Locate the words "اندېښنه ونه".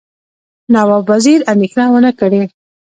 1.51-2.11